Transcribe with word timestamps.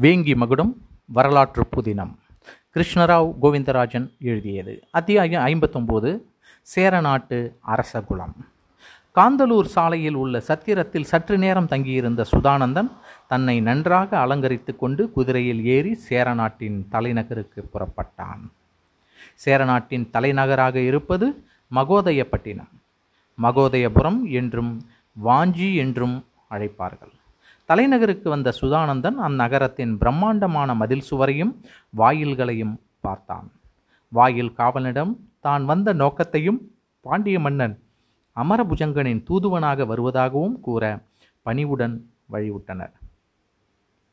வேங்கி 0.00 0.36
மகுடம் 0.36 0.76
வரலாற்று 1.06 1.66
புதினம். 1.76 2.12
கிருஷ்ணராவ் 2.74 3.34
கோவிந்தராஜன் 3.42 4.18
எழுதியது. 4.20 4.82
அத்தியாயம் 4.90 5.44
ஐம்பத்தொம்போது 5.44 6.22
சேரநாட்டு 6.62 7.58
அரசகுலம். 7.66 8.34
காந்தலூர் 9.14 9.64
சாலையில் 9.64 10.14
உள்ள 10.14 10.40
சத்திரத்தில் 10.40 11.04
சற்று 11.04 11.38
நேரம் 11.38 11.66
தங்கியிருந்த 11.66 12.24
சுதானந்தன் 12.32 12.90
தன்னை 13.28 13.60
நன்றாக 13.60 14.18
அலங்கரித்து 14.18 14.76
கொண்டு 14.76 15.10
குதிரையில் 15.10 15.64
ஏறி 15.64 15.94
சேரநாட்டின் 16.08 16.86
தலைநகருக்கு 16.88 17.68
புறப்பட்டான். 17.72 18.44
சேரநாட்டின் 19.34 20.10
தலைநகராக 20.10 20.80
இருப்பது 20.80 21.44
மகோதயப்பட்டினம். 21.74 22.74
மகோதயபுரம் 23.42 24.30
என்றும் 24.30 24.82
வாஞ்சி 25.24 25.76
என்றும் 25.76 26.26
அழைப்பார்கள். 26.50 27.16
தலைநகருக்கு 27.70 28.28
வந்த 28.32 28.50
சுதானந்தன் 28.60 29.18
அந்நகரத்தின் 29.26 29.92
பிரம்மாண்டமான 29.98 30.70
மதில் 30.74 31.04
சுவரையும் 31.08 31.52
வாயில்களையும் 31.96 32.72
பார்த்தான். 33.00 33.46
வாயில் 34.12 34.50
காவலனிடம் 34.56 35.12
தான் 35.40 35.64
வந்த 35.64 35.92
நோக்கத்தையும் 35.92 36.58
பாண்டிய 37.04 37.38
மன்னன் 37.40 37.76
அமரபுஜங்கனின் 38.36 39.20
தூதுவனாக 39.28 39.86
வருவதாகவும் 39.90 40.56
கூற 40.60 40.82
பணிவுடன் 41.46 41.94
வழிவிட்டனர். 42.32 42.94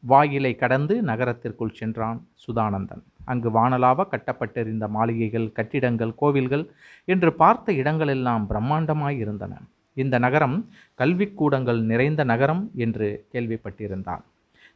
வாயிலை 0.04 0.54
கடந்து 0.56 0.98
நகரத்திற்குள் 1.02 1.78
சென்றான் 1.80 2.20
சுதானந்தன். 2.46 3.04
அங்கு 3.26 3.52
வானலாவ 3.58 4.06
கட்டப்பட்டிருந்த 4.14 4.88
மாளிகைகள் 4.98 5.48
கட்டிடங்கள் 5.58 6.14
கோவில்கள் 6.22 6.66
என்று 7.08 7.32
பார்த்த 7.42 7.74
இடங்களெல்லாம் 7.82 8.46
பிரம்மாண்டமாய் 8.52 9.20
இருந்தன 9.24 9.56
இந்த 10.04 10.16
நகரம் 10.26 10.58
கல்விக்கூடங்கள் 10.98 11.82
நிறைந்த 11.92 12.24
நகரம் 12.24 12.64
என்று 12.76 13.08
கேள்விப்பட்டிருந்தான். 13.34 14.24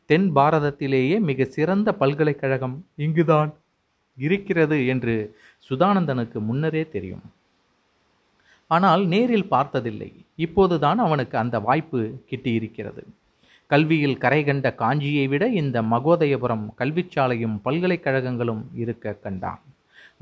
தென் 0.09 0.27
பாரதத்திலேயே 0.35 1.17
மிக 1.29 1.45
சிறந்த 1.57 1.89
பல்கலைக்கழகம் 2.01 2.77
இங்குதான் 2.95 3.51
இருக்கிறது 4.17 4.77
என்று 4.93 5.15
சுதானந்தனுக்கு 5.69 6.39
முன்னரே 6.49 6.83
தெரியும். 6.95 7.25
ஆனால் 8.67 9.03
நேரில் 9.13 9.51
பார்த்ததில்லை. 9.55 10.11
இப்போதுதான் 10.35 10.99
அவனுக்கு 11.05 11.35
அந்த 11.37 11.59
வாய்ப்பு 11.59 12.01
கிட்டியிருக்கிறது. 12.29 13.03
கல்வியில் 13.71 14.21
கரை 14.23 14.41
கண்ட 14.43 14.67
காஞ்சியை 14.77 15.25
விட 15.27 15.43
இந்த 15.61 15.77
மகோதயபுரம் 15.93 16.65
கல்விச்சாலையும் 16.77 17.57
பல்கலைக்கழகங்களும் 17.65 18.63
இருக்க 18.73 19.13
கண்டான். 19.25 19.61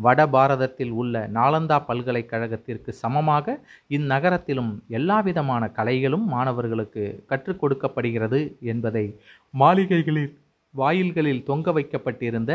வட 0.02 0.19
பாரதத்தில் 0.25 0.92
உள்ள 1.02 1.16
நாலந்தா 1.33 1.78
பல்கலைக்கழகத்திற்கு 1.88 2.92
சமமாக 3.03 3.55
இந்நகரத்திலும் 3.89 4.72
எல்லாவிதமான 4.97 5.64
கலைகளும் 5.78 6.25
மாணவர்களுக்கு 6.33 7.03
கற்றுக் 7.25 7.61
கொடுக்கப்படுகிறது 7.61 8.39
என்பதை 8.72 9.05
மாளிகைகளில் 9.53 10.30
வாயில்களில் 10.73 11.44
தொங்க 11.44 11.72
வைக்கப்பட்டிருந்த 11.72 12.52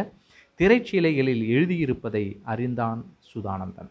திரைச்சீலைகளில் 0.60 1.44
எழுதியிருப்பதை 1.54 2.24
அறிந்தான் 2.44 3.00
சுதானந்தன். 3.30 3.90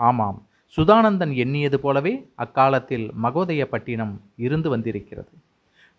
ஆமாம் 0.00 0.38
சுதானந்தன் 0.76 1.32
எண்ணியது 1.34 1.78
போலவே 1.80 2.14
அக்காலத்தில் 2.34 3.06
மகோதயப்பட்டினம் 3.22 4.14
இருந்து 4.46 4.68
வந்திருக்கிறது. 4.70 5.32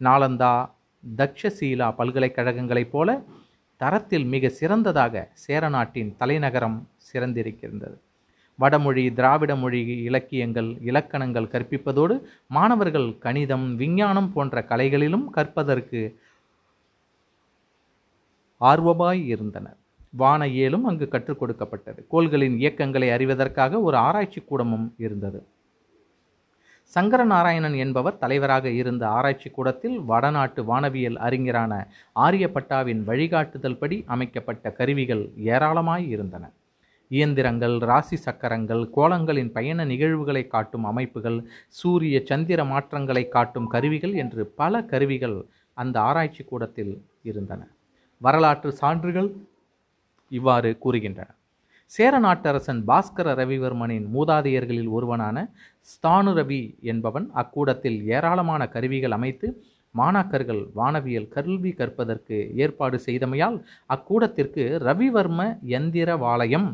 நாலந்தா 0.02 0.54
தக்ஷசீலா 1.04 1.88
பல்கலைக்கழகங்களைப் 1.98 2.92
போல 2.92 3.10
தரத்தில் 3.82 4.26
மிக 4.34 4.50
சிறந்ததாக 4.60 5.14
சேரநாட்டின் 5.46 6.10
தலைநகரம் 6.18 6.78
சிறந்திருக்கின்றது. 7.08 7.98
வடமொழி 8.60 9.04
திராவிட 9.14 9.52
மொழி 9.56 9.80
இலக்கியங்கள் 10.10 10.70
இலக்கணங்கள் 10.90 11.52
கற்பிப்பதோடு 11.54 12.16
மாணவர்கள் 12.48 13.08
கணிதம் 13.18 13.68
விஞ்ஞானம் 13.76 14.30
போன்ற 14.34 14.66
கலைகளிலும் 14.70 15.26
கற்பதற்கு 15.30 16.02
ஆர்வமாய் 18.62 19.22
இருந்தனர். 19.26 19.78
வான 20.14 20.48
இயலும் 20.58 20.86
அங்கு 20.86 21.08
கற்றுக் 21.08 21.40
கொடுக்கப்பட்டது. 21.40 22.00
கோள்களின் 22.12 22.56
இயக்கங்களை 22.58 23.10
அறிவதற்காக 23.18 23.82
ஒரு 23.82 23.98
ஆராய்ச்சி 24.08 24.42
கூடமும் 24.42 24.88
இருந்தது. 24.98 25.42
சங்கரநாராயணன் 26.96 27.76
என்பவர் 27.78 28.18
தலைவராக 28.18 28.70
இருந்த 28.70 29.08
ஆராய்ச்சி 29.08 29.50
கூடத்தில் 29.50 30.00
வடநாட்டு 30.00 30.62
வானவியல் 30.64 31.16
அறிஞரான 31.16 31.74
ஆரியப்பட்டாவின் 32.16 33.04
வழிகாட்டுதல் 33.04 33.78
படி 33.78 34.04
அமைக்கப்பட்ட 34.08 34.72
கருவிகள் 34.72 35.24
ஏராளமாய் 35.36 36.10
இருந்தன. 36.10 36.44
இயந்திரங்கள் 37.12 37.78
ராசி 37.80 38.16
சக்கரங்கள் 38.16 38.84
கோலங்களின் 38.96 39.52
பயண 39.52 39.86
நிகழ்வுகளை 39.86 40.48
காட்டும் 40.48 40.84
அமைப்புகள் 40.84 41.40
சூரிய 41.68 42.22
சந்திர 42.26 42.66
மாற்றங்களை 42.66 43.28
காட்டும் 43.28 43.68
கருவிகள் 43.68 44.14
என்று 44.14 44.46
பல 44.62 44.84
கருவிகள் 44.84 45.38
அந்த 45.78 46.02
ஆராய்ச்சி 46.02 46.44
கூடத்தில் 46.44 46.94
இருந்தன. 47.24 47.62
வரலாற்று 48.22 48.72
சான்றுகள் 48.72 49.30
இவ்வாறு 50.32 50.78
கூறுகின்றன. 50.84 51.30
சேர 51.92 52.14
நாட்டரசன் 52.20 52.82
பாஸ்கர 52.88 53.30
ரவிவர்மனின் 53.36 54.06
மூதாதையர்களில் 54.14 54.92
ஒருவனான 54.92 55.38
ஸ்தானு 55.88 56.32
ரவி 56.38 56.60
என்பவன் 56.82 57.26
அக்கூடத்தில் 57.32 57.98
ஏராளமான 58.08 58.68
கருவிகள் 58.68 59.12
அமைத்து 59.12 59.48
மாணாக்கர்கள் 59.96 60.62
வானவியல் 60.76 61.28
கல்வி 61.28 61.72
கற்பதற்கு 61.72 62.38
ஏற்பாடு 62.56 62.98
செய்தமையால் 63.06 63.58
அக்கூடத்திற்கு 63.86 64.64
ரவிவர்ம 64.88 65.40
எந்திரவாலயம் 65.80 66.70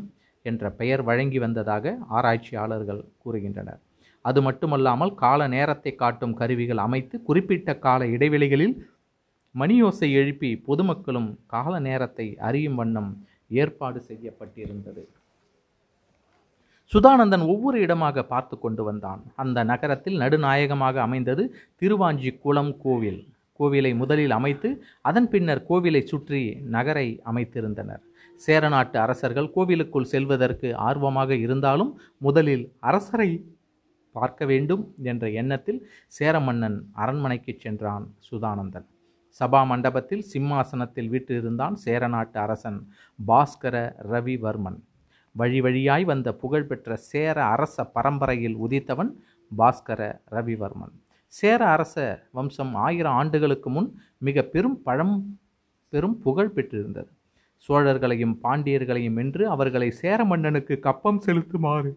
என்ற 0.45 0.69
பெயர் 0.71 1.03
வழங்கி 1.03 1.39
வந்ததாக 1.39 1.95
ஆராய்ச்சியாளர்கள் 2.09 3.01
கூறுகின்றனர். 3.23 3.79
அது 4.25 4.41
மட்டுமல்லாமல் 4.41 5.13
கால 5.15 5.47
நேரத்தை 5.47 5.91
காட்டும் 5.95 6.33
கருவிகள் 6.33 6.77
அமைத்து 6.77 7.15
குறிப்பிட்ட 7.21 7.75
கால 7.77 8.05
இடைவெளிகளில் 8.05 8.75
மணியோசை 9.55 10.09
எழுப்பி 10.11 10.51
பொதுமக்களும் 10.67 11.29
கால 11.47 11.73
நேரத்தை 11.79 12.27
அறியும் 12.39 12.75
வண்ணம் 12.75 13.11
ஏற்பாடு 13.51 13.99
செய்யப்பட்டிருந்தது. 14.09 15.03
சுதானந்தன் 16.91 17.45
ஒவ்வொரு 17.53 17.77
இடமாக 17.85 18.23
பார்த்து 18.23 18.55
கொண்டு 18.59 18.83
வந்தான். 18.83 19.21
அந்த 19.35 19.63
நகரத்தில் 19.63 20.21
நடுநாயகமாக 20.23 21.01
அமைந்தது 21.01 21.43
திருவாஞ்சி 21.81 22.31
குளம் 22.39 22.73
கோவில். 22.83 23.21
கோவிலை 23.59 23.91
முதலில் 23.95 24.31
அமைத்து 24.31 24.69
அதன் 25.01 25.29
பின்னர் 25.29 25.61
கோவிலை 25.69 26.01
சுற்றி 26.03 26.41
நகரை 26.75 27.07
அமைத்திருந்தனர். 27.23 28.01
சேரநாட்டு 28.41 28.97
அரசர்கள் 28.99 29.53
கோவிலுக்குள் 29.55 30.11
செல்வதற்கு 30.13 30.69
ஆர்வமாக 30.87 31.31
இருந்தாலும் 31.45 31.91
முதலில் 32.17 32.65
அரசரை 32.79 33.29
பார்க்க 34.15 34.45
வேண்டும் 34.45 34.83
என்ற 35.03 35.29
எண்ணத்தில் 35.41 35.79
சேரமன்னன் 36.19 36.77
அரண்மனைக்கு 36.93 37.53
சென்றான் 37.63 38.05
சுதானந்தன். 38.27 38.87
சபா 39.39 39.59
மண்டபத்தில் 39.71 40.23
சிம்மாசனத்தில் 40.31 41.09
வீற்றிருந்தான் 41.13 41.75
சேரநாட்டு 41.85 42.37
அரசன் 42.39 42.79
பாஸ்கர 43.19 43.75
ரவிவர்மன். 44.11 44.79
வழி 45.35 45.59
வழியாய் 45.65 46.05
வந்த 46.11 46.29
புகழ்பெற்ற 46.41 46.95
சேர 47.11 47.37
அரச 47.55 47.85
பரம்பரையில் 47.95 48.57
உதித்தவன் 48.65 49.11
பாஸ்கர 49.51 50.01
ரவிவர்மன். 50.35 50.93
சேர 51.33 51.61
அரச 51.75 51.95
வம்சம் 52.31 52.73
ஆயிரம் 52.85 53.17
ஆண்டுகளுக்கு 53.19 53.69
முன் 53.69 53.89
மிக 54.27 54.43
பெரும் 54.53 54.77
பழம் 54.87 55.15
பெரும் 55.93 56.17
புகழ் 56.25 56.53
பெற்றிருந்தது. 56.55 57.09
சோழர்களையும் 57.67 58.35
பாண்டியர்களையும் 58.43 59.17
வென்று 59.19 59.43
அவர்களை 59.55 59.89
சேர 60.01 60.19
மன்னனுக்கு 60.25 60.75
கப்பம் 60.79 61.21
செலுத்துமாறு 61.25 61.91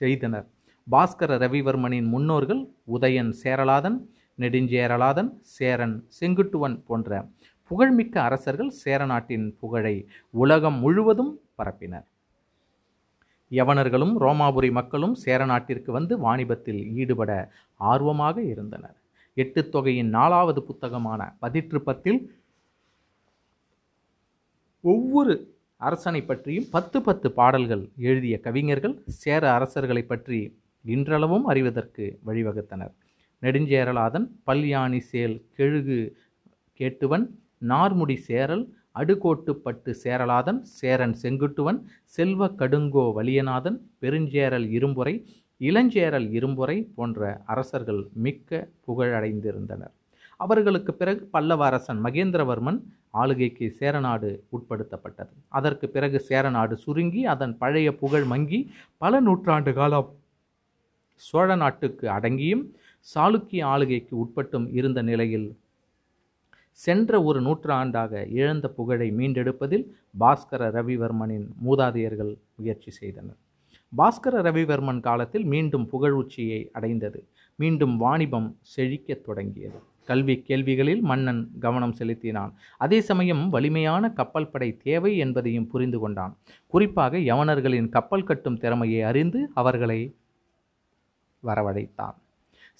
செய்தனர். 0.00 0.46
பாஸ்கர 0.86 1.36
ரவிவர்மனின் 1.44 2.08
முன்னோர்கள் 2.14 2.62
உதயன் 2.96 3.32
சேரலாதன் 3.42 3.98
நெடுஞ்சேரலாதன் 4.42 5.30
சேரன் 5.56 5.96
செங்குட்டுவன் 6.18 6.76
போன்ற 6.88 7.10
புகழ்மிக்க 7.70 8.14
அரசர்கள் 8.28 8.70
சேரநாட்டின் 8.84 9.46
புகழை 9.60 9.96
உலகம் 10.42 10.78
முழுவதும் 10.84 11.32
பரப்பினர். 11.58 12.06
யவனர்களும் 13.50 14.14
ரோமாபுரி 14.24 14.70
மக்களும் 14.78 15.14
சேரநாட்டிற்கு 15.24 15.90
வந்து 15.98 16.14
வாணிபத்தில் 16.24 16.82
ஈடுபட 17.00 17.30
ஆர்வமாக 17.80 18.36
இருந்தனர். 18.52 18.96
எட்டு 19.36 19.60
தொகையின் 19.74 20.10
நாலாவது 20.16 20.60
புத்தகமான 20.68 21.20
பதிற்றுப்பத்தில் 21.42 22.20
ஒவ்வொரு 24.84 25.34
அரசனை 25.80 26.20
பற்றியும் 26.22 26.68
பத்து 26.74 26.98
பத்து 27.06 27.28
பாடல்கள் 27.38 27.84
எழுதிய 28.08 28.36
கவிஞர்கள் 28.46 28.96
சேர 29.22 29.42
அரசர்களை 29.56 30.02
பற்றி 30.06 30.38
இன்றளவும் 30.84 31.46
அறிவதற்கு 31.52 32.04
வழிவகுத்தனர். 32.26 32.92
நெடுஞ்சேரலாதன் 33.42 34.26
பல்யாணி 34.48 35.00
சேல் 35.10 35.36
கெழுகு 35.56 35.98
கேட்டுவன் 36.80 37.24
நார்முடி 37.70 38.16
சேரல் 38.28 38.64
அடுகோட்டுப்பட்டு 39.00 39.90
சேரலாதன் 40.04 40.60
சேரன் 40.78 41.14
செங்குட்டுவன் 41.22 41.78
செல்வ 42.16 42.48
கடுங்கோ 42.60 43.04
வலியநாதன் 43.18 43.78
பெருஞ்சேரல் 44.02 44.66
இரும்புரை 44.78 45.14
இளஞ்சேரல் 45.60 46.28
இரும்புரை 46.38 46.76
போன்ற 46.96 47.22
அரசர்கள் 47.52 48.02
மிக்க 48.24 48.68
புகழடைந்திருந்தனர். 48.86 49.92
அவர்களுக்கு 50.40 50.92
பிறகு 51.00 51.22
பல்லவ 51.34 51.64
அரசன் 51.66 51.98
மகேந்திரவர்மன் 52.04 52.78
ஆளுகைக்கு 53.20 53.66
சேரநாடு 53.80 54.28
உட்படுத்தப்பட்டது. 54.56 55.32
அதற்கு 55.58 55.86
பிறகு 55.88 56.18
சேரநாடு 56.28 56.74
சுருங்கி 56.84 57.22
அதன் 57.34 57.54
பழைய 57.62 57.88
புகழ் 58.02 58.26
மங்கி 58.32 58.60
பல 59.02 59.20
நூற்றாண்டு 59.26 59.72
காலம் 59.78 60.08
சோழ 61.22 61.48
நாட்டுக்கு 61.62 62.06
அடங்கியும் 62.16 62.64
சாளுக்கிய 63.14 63.64
ஆளுகைக்கு 63.64 64.16
உட்பட்டும் 64.16 64.68
இருந்த 64.72 65.02
நிலையில் 65.02 65.58
சென்ற 66.72 67.22
ஒரு 67.22 67.40
நூற்றாண்டாக 67.40 68.26
இழந்த 68.26 68.68
புகழை 68.68 69.12
மீண்டெடுப்பதில் 69.12 69.84
பாஸ்கர 70.20 70.68
ரவிவர்மனின் 70.68 71.46
மூதாதையர்கள் 71.64 72.36
முயற்சி 72.54 72.90
செய்தனர். 72.90 73.36
பாஸ்கர 73.98 74.42
ரவிவர்மன் 74.42 75.00
காலத்தில் 75.00 75.44
மீண்டும் 75.44 75.88
புகழூச்சியை 75.92 76.68
அடைந்தது. 76.72 77.26
மீண்டும் 77.56 77.96
வாணிபம் 77.96 78.58
செழிக்கத் 78.60 79.24
தொடங்கியது. 79.24 79.78
கல்வி 80.04 80.42
கேள்விகளில் 80.42 81.00
மன்னன் 81.00 81.50
கவனம் 81.60 81.92
செலுத்தினான். 81.92 82.52
அதே 82.78 83.00
சமயம் 83.00 83.50
வலிமையான 83.50 84.10
கப்பல் 84.10 84.48
படை 84.48 84.76
தேவை 84.76 85.16
என்பதையும் 85.16 85.66
புரிந்து 85.66 85.98
கொண்டான். 85.98 86.36
குறிப்பாக 86.66 87.18
யவனர்களின் 87.18 87.88
கப்பல் 87.88 88.24
கட்டும் 88.24 88.58
திறமையை 88.58 89.02
அறிந்து 89.02 89.50
அவர்களை 89.54 90.14
வரவழைத்தான். 91.44 92.14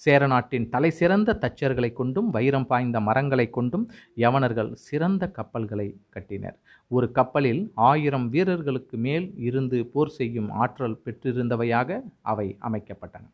சேர 0.04 0.26
நாட்டின் 0.32 0.66
தலை 0.74 0.90
சிறந்த 0.98 1.30
தச்சர்களை 1.42 1.90
கொண்டும் 1.92 2.28
வைரம் 2.30 2.66
பாய்ந்த 2.66 2.98
மரங்களை 3.08 3.46
கொண்டும் 3.50 3.84
யவனர்கள் 4.22 4.70
சிறந்த 4.86 5.24
கப்பல்களை 5.38 5.88
கட்டினர். 6.14 6.56
ஒரு 6.90 7.06
கப்பலில் 7.18 7.60
ஆயிரம் 7.90 8.26
வீரர்களுக்கு 8.34 8.96
மேல் 9.06 9.26
இருந்து 9.48 9.80
போர் 9.92 10.14
செய்யும் 10.18 10.48
ஆற்றல் 10.62 10.96
பெற்றிருந்தவையாக 11.04 12.00
அவை 12.32 12.48
அமைக்கப்பட்டன. 12.68 13.26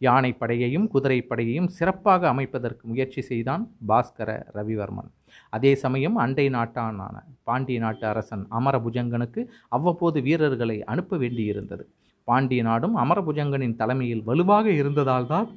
யானை 0.00 0.30
படையையும் 0.40 0.88
குதிரை 0.94 1.20
படையையும் 1.30 1.70
சிறப்பாக 1.76 2.28
அமைப்பதற்கு 2.32 2.84
முயற்சி 2.90 3.22
செய்தான் 3.30 3.62
பாஸ்கர 3.88 4.30
ரவிவர்மன். 4.56 5.10
அதே 5.52 5.72
சமயம் 5.84 6.16
அண்டை 6.16 6.48
நாட்டானான 6.56 7.16
பாண்டிய 7.42 7.78
நாட்டு 7.80 8.04
அரசன் 8.06 8.44
அமரபுஜங்கனுக்கு 8.58 9.40
அவ்வப்போது 9.68 10.18
வீரர்களை 10.22 10.76
அனுப்ப 10.92 11.16
வேண்டியிருந்தது. 11.16 11.86
பாண்டிய 12.28 12.62
நாடும் 12.62 12.96
அமரபுஜங்கனின் 12.96 13.78
தலைமையில் 13.82 14.26
வலுவாக 14.28 14.68
இருந்ததால்தான் 14.80 15.48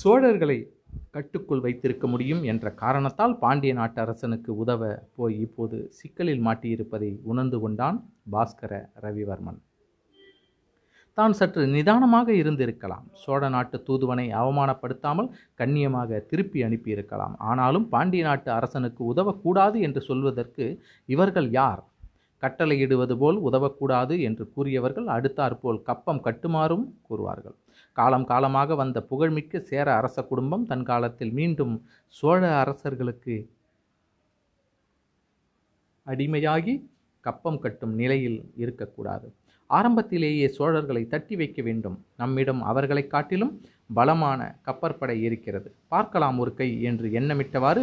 சோழர்களை 0.00 0.56
கட்டுக்குள் 1.14 1.62
வைத்திருக்க 1.64 2.06
முடியும் 2.12 2.42
என்ற 2.52 2.70
காரணத்தால் 2.82 3.34
பாண்டிய 3.42 3.72
நாட்டு 3.78 3.98
அரசனுக்கு 4.04 4.50
உதவ 4.62 4.82
போய் 5.18 5.36
இப்போது 5.46 5.76
சிக்கலில் 5.98 6.42
மாட்டியிருப்பதை 6.46 7.10
உணர்ந்து 7.30 7.58
கொண்டான் 7.60 7.98
பாஸ்கர 8.34 8.72
ரவிவர்மன். 9.04 9.60
தான் 11.18 11.34
சற்று 11.38 11.64
நிதானமாக 11.74 12.28
இருந்திருக்கலாம். 12.32 13.04
சோழ 13.22 13.42
நாட்டு 13.48 13.76
தூதுவனை 13.88 14.26
அவமானப்படுத்தாமல் 14.40 15.28
கண்ணியமாக 15.60 16.20
திருப்பி 16.30 16.60
அனுப்பியிருக்கலாம். 16.68 17.34
ஆனாலும் 17.50 17.88
பாண்டிய 17.94 18.24
நாட்டு 18.28 18.50
அரசனுக்கு 18.58 19.02
உதவக்கூடாது 19.12 19.78
என்று 19.80 20.02
சொல்வதற்கு 20.10 20.66
இவர்கள் 21.14 21.50
யார்? 21.60 21.82
கட்டளையிடுவது 22.42 23.14
போல் 23.16 23.38
உதவக்கூடாது 23.48 24.14
என்று 24.28 24.44
கூறியவர்கள் 24.54 25.06
அடுத்தாற்போல் 25.16 25.80
கப்பம் 25.82 26.24
கட்டுமாறும் 26.24 26.86
கூறுவார்கள். 27.08 27.56
காலம் 27.98 28.26
காலமாக 28.30 28.74
வந்த 28.74 28.98
புகழ்மிக்க 29.10 29.60
சேர 29.70 29.86
அரச 29.98 30.16
குடும்பம் 30.30 30.66
தன் 30.70 30.86
காலத்தில் 30.90 31.32
மீண்டும் 31.38 31.74
சோழ 32.18 32.40
அரசர்களுக்கு 32.62 33.36
அடிமையாகி 36.06 36.74
கப்பம் 37.24 37.60
கட்டும் 37.64 37.94
நிலையில் 37.94 38.40
இருக்கக்கூடாது. 38.62 39.26
ஆரம்பத்திலேயே 39.70 40.46
சோழர்களை 40.56 41.02
தட்டி 41.12 41.34
வைக்க 41.36 41.60
வேண்டும். 41.62 41.96
நம்மிடம் 42.16 42.60
அவர்களை 42.70 43.04
காட்டிலும் 43.06 43.54
பலமான 43.94 44.40
கப்பற்படை 44.66 45.16
இருக்கிறது. 45.28 45.68
பார்க்கலாம் 45.88 46.38
ஒரு 46.38 46.52
கை 46.54 46.68
என்று 46.82 47.06
எண்ணமிட்டவாறு 47.20 47.82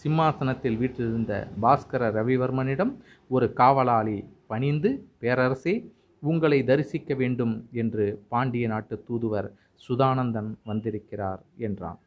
சிம்மாசனத்தில் 0.00 0.76
வீற்றிருந்த 0.76 1.32
பாஸ்கர 1.62 2.08
ரவிவர்மனிடம் 2.18 2.92
ஒரு 3.28 3.46
காவலாளி 3.52 4.18
பணிந்து 4.50 4.90
பேரரசே 5.20 5.74
உங்களை 6.22 6.58
தரிசிக்க 6.64 7.14
வேண்டும் 7.14 7.54
என்று 7.82 8.06
பாண்டிய 8.28 8.66
நாட்டு 8.72 8.96
தூதுவர் 9.08 9.48
சுதானந்தன் 9.88 10.50
வந்திருக்கிறார் 10.64 11.42
என்றான். 11.66 12.00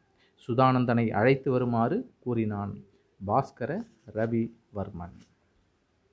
சுதானந்தனை 0.46 1.06
அழைத்து 1.20 1.50
வருமாறு 1.50 1.98
கூறினான் 2.18 2.72
பாஸ்கர 3.26 3.70
ரவிவர்மன். 4.14 5.16